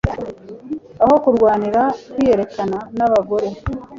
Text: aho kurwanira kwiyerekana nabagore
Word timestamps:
aho 1.03 1.15
kurwanira 1.23 1.81
kwiyerekana 2.11 2.77
nabagore 2.97 3.49